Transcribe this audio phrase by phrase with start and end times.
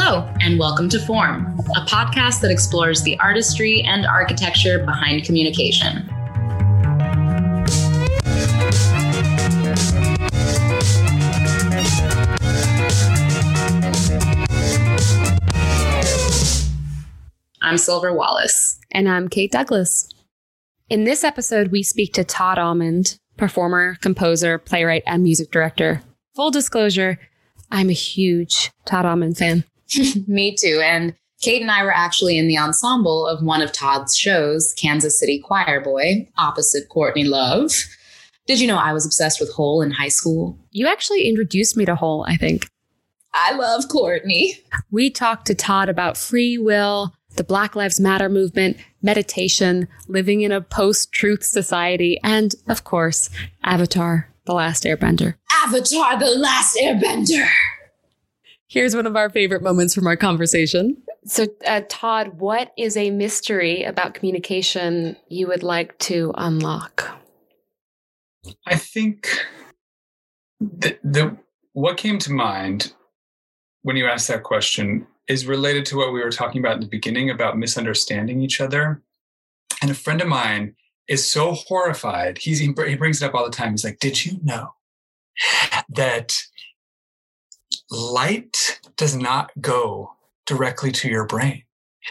[0.00, 6.08] Hello, and welcome to Form, a podcast that explores the artistry and architecture behind communication.
[17.60, 18.78] I'm Silver Wallace.
[18.92, 20.08] And I'm Kate Douglas.
[20.88, 26.02] In this episode, we speak to Todd Almond, performer, composer, playwright, and music director.
[26.36, 27.18] Full disclosure,
[27.72, 29.64] I'm a huge Todd Almond fan.
[30.26, 30.80] Me too.
[30.84, 35.18] And Kate and I were actually in the ensemble of one of Todd's shows, Kansas
[35.18, 37.72] City Choir Boy, opposite Courtney Love.
[38.46, 40.58] Did you know I was obsessed with Hole in high school?
[40.70, 42.68] You actually introduced me to Hole, I think.
[43.34, 44.58] I love Courtney.
[44.90, 50.50] We talked to Todd about free will, the Black Lives Matter movement, meditation, living in
[50.50, 53.30] a post truth society, and, of course,
[53.62, 55.34] Avatar The Last Airbender.
[55.64, 57.48] Avatar The Last Airbender.
[58.68, 61.02] Here's one of our favorite moments from our conversation.
[61.24, 67.18] So, uh, Todd, what is a mystery about communication you would like to unlock?
[68.66, 69.28] I think
[70.60, 71.36] the, the
[71.72, 72.92] what came to mind
[73.82, 76.88] when you asked that question is related to what we were talking about in the
[76.88, 79.02] beginning about misunderstanding each other.
[79.80, 80.74] And a friend of mine
[81.08, 82.38] is so horrified.
[82.38, 83.72] He's, he brings it up all the time.
[83.72, 84.74] He's like, Did you know
[85.88, 86.42] that
[87.90, 90.14] light does not go
[90.46, 91.62] directly to your brain?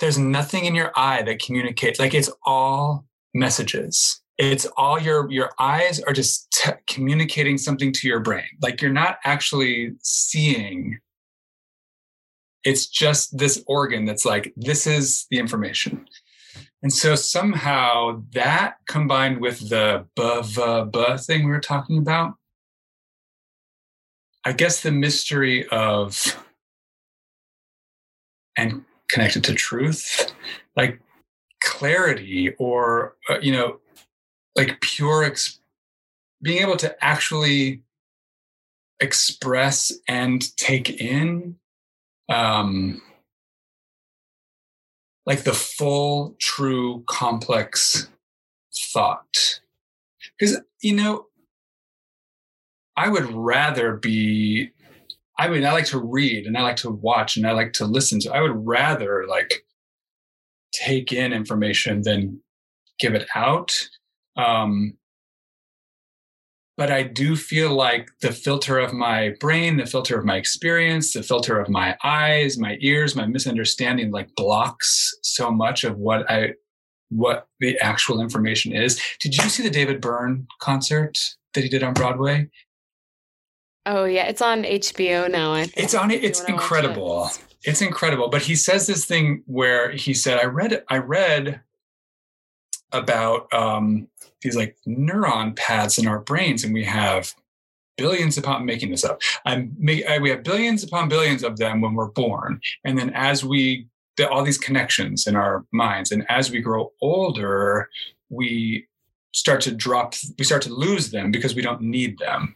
[0.00, 4.20] There's nothing in your eye that communicates, like, it's all messages.
[4.36, 8.46] It's all your your eyes are just t- communicating something to your brain.
[8.62, 11.00] Like you're not actually seeing
[12.64, 16.06] it's just this organ that's like, this is the information.
[16.82, 22.34] And so somehow that combined with the buh, buh, buh thing we were talking about,
[24.48, 26.42] I guess the mystery of
[28.56, 30.32] and connected to truth,
[30.74, 31.02] like
[31.60, 33.80] clarity or, uh, you know,
[34.56, 35.60] like pure, ex-
[36.40, 37.82] being able to actually
[39.00, 41.56] express and take in
[42.30, 43.02] um,
[45.26, 48.08] like the full, true, complex
[48.74, 49.60] thought.
[50.38, 51.26] Because, you know,
[52.98, 54.70] I would rather be,
[55.38, 57.86] I mean, I like to read and I like to watch and I like to
[57.86, 58.20] listen.
[58.20, 59.64] So I would rather like
[60.72, 62.40] take in information than
[62.98, 63.72] give it out.
[64.36, 64.94] Um,
[66.76, 71.12] but I do feel like the filter of my brain, the filter of my experience,
[71.12, 76.28] the filter of my eyes, my ears, my misunderstanding like blocks so much of what
[76.28, 76.54] I
[77.10, 79.00] what the actual information is.
[79.20, 81.16] Did you see the David Byrne concert
[81.54, 82.50] that he did on Broadway?
[83.88, 85.54] Oh yeah, it's on HBO now.
[85.54, 85.78] I think.
[85.78, 86.22] It's on it.
[86.22, 87.26] It's incredible.
[87.26, 87.44] It.
[87.64, 88.28] It's incredible.
[88.28, 90.84] But he says this thing where he said, "I read.
[90.88, 91.62] I read
[92.92, 94.08] about um,
[94.42, 97.34] these like neuron paths in our brains, and we have
[97.96, 99.22] billions upon making this up.
[99.46, 99.74] I'm
[100.06, 103.88] I, we have billions upon billions of them when we're born, and then as we
[104.18, 107.88] the, all these connections in our minds, and as we grow older,
[108.28, 108.86] we
[109.32, 110.12] start to drop.
[110.38, 112.54] We start to lose them because we don't need them.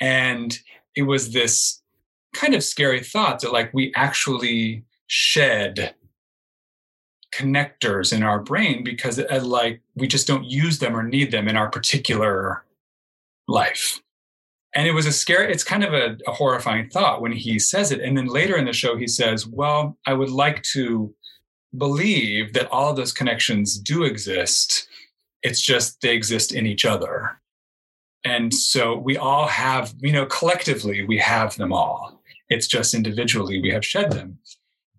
[0.00, 0.58] And
[0.96, 1.82] it was this
[2.34, 5.94] kind of scary thought that like we actually shed
[7.34, 11.48] connectors in our brain because uh, like we just don't use them or need them
[11.48, 12.64] in our particular
[13.46, 14.00] life.
[14.74, 17.90] And it was a scary it's kind of a, a, horrifying thought when he says
[17.90, 18.00] it.
[18.00, 21.14] And then later in the show he says well i would like to
[21.76, 24.88] believe that all of those connections do exist.
[25.42, 27.40] It's just they exist in each other
[28.24, 32.22] and so we all have you know collectively we have them all.
[32.48, 34.38] It's just individually we have shed them.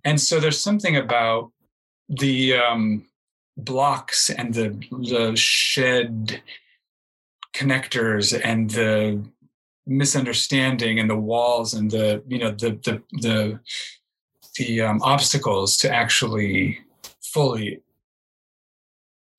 [0.06, 1.52] And so there's something about
[2.08, 3.06] the um,
[3.58, 6.42] blocks and the the shed
[7.54, 9.24] connectors and the
[9.86, 13.60] misunderstanding and the walls and the you know the the the
[14.58, 16.80] the um, obstacles to actually
[17.22, 17.82] fully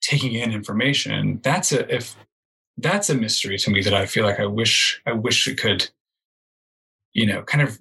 [0.01, 1.41] taking in information.
[1.43, 2.17] That's a if
[2.83, 5.91] that's a mystery to me that i feel like i wish i wish it could
[7.13, 7.79] you know kind of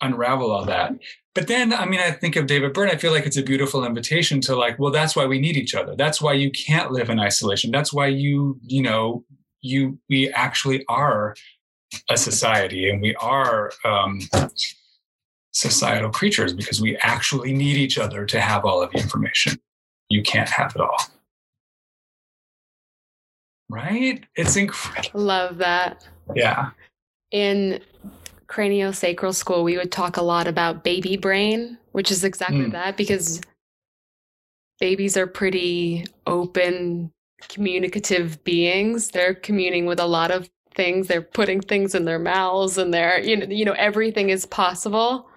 [0.00, 0.94] unravel all that
[1.34, 3.84] but then, I mean, I think of David Byrne, I feel like it's a beautiful
[3.84, 5.96] invitation to like, well, that's why we need each other.
[5.96, 7.72] That's why you can't live in isolation.
[7.72, 9.24] That's why you, you know,
[9.60, 11.34] you, we actually are
[12.08, 14.20] a society and we are um,
[15.50, 19.58] societal creatures because we actually need each other to have all of the information.
[20.08, 20.98] You can't have it all.
[23.70, 24.24] Right?
[24.36, 25.20] It's incredible.
[25.20, 26.06] Love that.
[26.34, 26.70] Yeah.
[27.30, 27.80] In
[28.46, 32.72] craniosacral school, we would talk a lot about baby brain, which is exactly mm.
[32.72, 33.40] that because
[34.78, 37.10] babies are pretty open,
[37.48, 39.08] communicative beings.
[39.08, 41.08] They're communing with a lot of things.
[41.08, 45.28] They're putting things in their mouths and they're, you know, you know, everything is possible.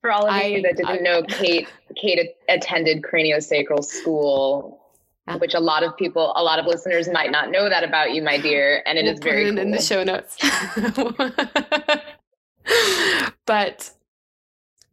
[0.00, 4.77] For all of I, you that didn't I, know, Kate, Kate attended craniosacral school
[5.36, 8.22] which a lot of people, a lot of listeners might not know that about you,
[8.22, 8.82] my dear.
[8.86, 9.58] And it we'll is very it cool.
[9.58, 10.36] in the show notes.
[13.46, 13.90] but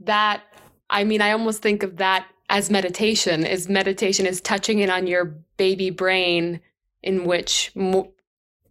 [0.02, 0.44] that,
[0.90, 3.46] I mean, I almost think of that as meditation.
[3.46, 5.26] Is meditation is touching in on your
[5.58, 6.60] baby brain,
[7.02, 8.12] in which mo-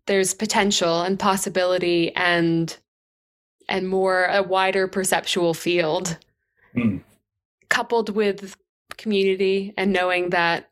[0.07, 2.77] there's potential and possibility and
[3.69, 6.19] and more a wider perceptual field,
[6.77, 7.03] mm.
[7.71, 8.57] coupled with
[8.97, 10.71] community and knowing that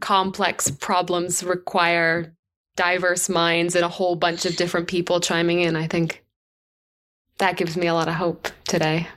[0.00, 2.34] complex problems require
[2.76, 5.74] diverse minds and a whole bunch of different people chiming in.
[5.74, 6.24] I think
[7.38, 9.08] that gives me a lot of hope today.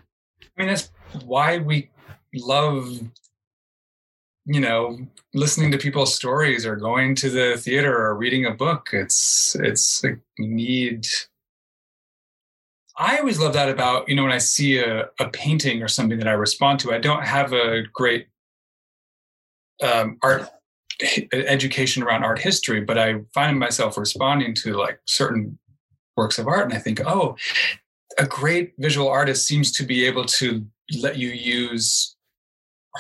[0.41, 0.91] I mean, that's
[1.25, 1.89] why we
[2.33, 2.99] love,
[4.45, 4.99] you know,
[5.33, 8.89] listening to people's stories or going to the theater or reading a book.
[8.93, 11.05] It's, it's like we need.
[12.97, 16.17] I always love that about, you know, when I see a, a painting or something
[16.19, 18.27] that I respond to, I don't have a great
[19.81, 20.49] um, art
[21.33, 25.57] education around art history, but I find myself responding to like certain
[26.17, 27.35] works of art and I think, oh,
[28.17, 30.65] a great visual artist seems to be able to
[30.99, 32.15] let you use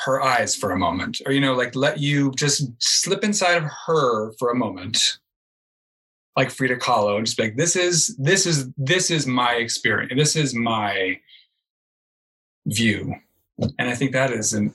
[0.05, 3.69] her eyes for a moment or you know like let you just slip inside of
[3.85, 5.17] her for a moment.
[6.37, 10.37] Like frida kahlo and just like this is this is this is my experience this
[10.37, 11.19] is my
[12.65, 13.13] view.
[13.77, 14.73] And i think that is an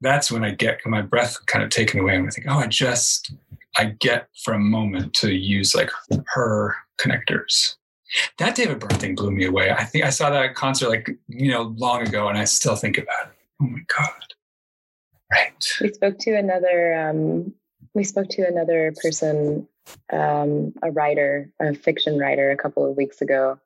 [0.00, 2.66] that's when I get my breath kind of taken away and I think, oh, I
[2.66, 3.32] just
[3.76, 5.90] I get for a moment to use like
[6.26, 7.76] her connectors.
[8.38, 9.70] That David Byrne thing blew me away.
[9.70, 12.98] I think I saw that concert like, you know, long ago and I still think
[12.98, 13.38] about it.
[13.62, 14.10] Oh my God.
[15.30, 15.68] Right.
[15.80, 17.54] We spoke to another um
[17.94, 19.68] we spoke to another person,
[20.12, 23.58] um, a writer, a fiction writer a couple of weeks ago.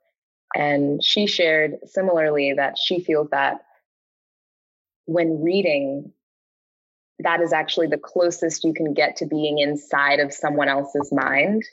[0.57, 3.65] And she shared similarly that she feels that
[5.07, 6.13] when reading
[7.25, 11.65] that is actually the closest you can get to being inside of someone else's mind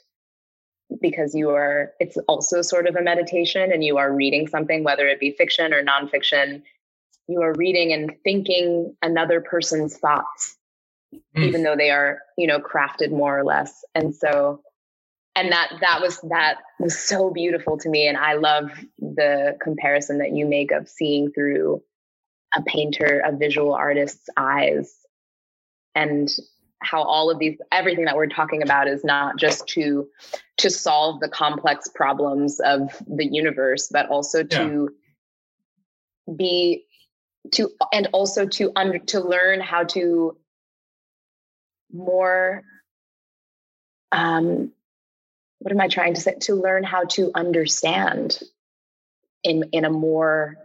[1.00, 5.06] because you are it's also sort of a meditation and you are reading something whether
[5.06, 6.62] it be fiction or nonfiction.
[7.28, 10.56] You are reading and thinking another person's thoughts
[11.14, 11.44] mm.
[11.44, 13.84] even though they are you know crafted more or less.
[13.94, 14.62] And so
[15.34, 18.06] and that that was that was so beautiful to me.
[18.08, 21.82] And i love the comparison that you make of seeing through
[22.54, 24.94] a painter a visual artist's eyes
[25.94, 26.28] and
[26.82, 30.08] how all of these everything that we're talking about is not just to
[30.58, 34.58] to solve the complex problems of the universe but also yeah.
[34.58, 34.90] to
[36.36, 36.84] be
[37.50, 40.36] to and also to under to learn how to
[41.92, 42.62] more
[44.12, 44.72] um
[45.58, 46.34] what am i trying to say?
[46.42, 48.40] To learn how to understand
[49.44, 50.56] in in a more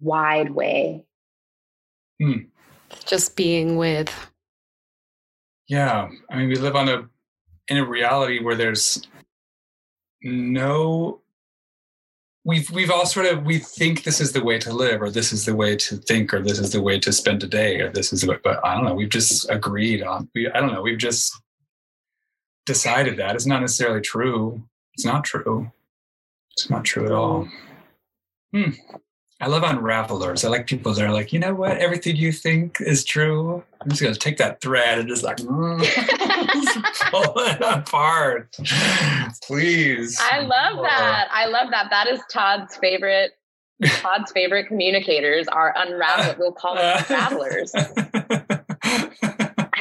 [0.00, 1.06] wide way.
[2.20, 2.52] Hmm
[3.04, 4.30] just being with.
[5.68, 6.08] Yeah.
[6.30, 7.08] I mean, we live on a,
[7.68, 9.02] in a reality where there's
[10.22, 11.22] no
[12.44, 15.32] we've we've all sort of we think this is the way to live or this
[15.32, 17.90] is the way to think or this is the way to spend a day or
[17.90, 20.72] this is the way, but i don't know we've just agreed on we i don't
[20.72, 21.40] know we've just
[22.66, 24.62] decided that it's not necessarily true
[24.94, 25.70] it's not true
[26.52, 27.48] it's not true at all
[28.52, 28.70] hmm.
[29.42, 30.44] I love unravelers.
[30.44, 33.60] I like people that are like, you know what, everything you think is true.
[33.80, 35.80] I'm just gonna take that thread and just like mm,
[37.10, 38.56] pull it apart.
[39.42, 40.16] Please.
[40.22, 41.26] I love that.
[41.32, 41.88] I love that.
[41.90, 43.32] That is Todd's favorite.
[43.84, 46.36] Todd's favorite communicators are unravel.
[46.38, 47.72] We'll call them unravelers.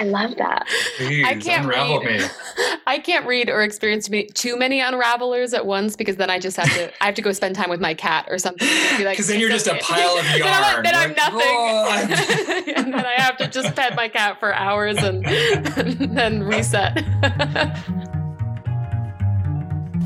[0.01, 0.67] I love that.
[0.98, 2.22] Please, I can't unravel read.
[2.22, 2.27] me.
[2.88, 6.74] I can't read or experience too many unravelers at once because then I just have
[6.74, 6.91] to.
[7.03, 8.67] I have to go spend time with my cat or something.
[8.67, 10.41] Because like, then you're just a pile of yarn.
[10.41, 12.74] then, I'm, then like, I'm nothing.
[12.77, 17.05] and then I have to just pet my cat for hours and, and then reset.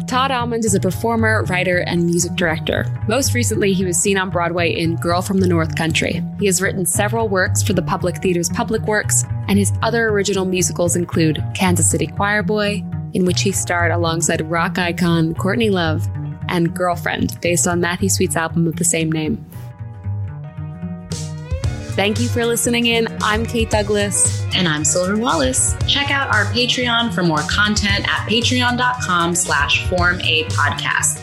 [0.07, 2.85] Todd Almond is a performer, writer, and music director.
[3.07, 6.23] Most recently, he was seen on Broadway in Girl from the North Country.
[6.39, 10.45] He has written several works for the Public Theater's Public Works, and his other original
[10.45, 12.83] musicals include Kansas City Choir Boy,
[13.13, 16.07] in which he starred alongside rock icon Courtney Love,
[16.47, 19.43] and Girlfriend, based on Matthew Sweet's album of the same name.
[21.95, 23.07] Thank you for listening in.
[23.21, 24.43] I'm Kate Douglas.
[24.53, 25.77] And I'm Silver Wallace.
[25.87, 31.21] Check out our Patreon for more content at patreon.com slash form a podcast.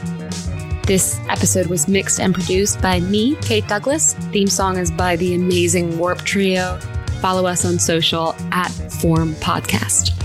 [0.86, 4.14] This episode was mixed and produced by me, Kate Douglas.
[4.32, 6.80] Theme song is by the amazing Warp Trio.
[7.22, 8.66] Follow us on social at
[9.00, 10.21] Form Podcast.